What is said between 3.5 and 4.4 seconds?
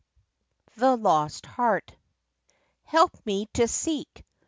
to seek!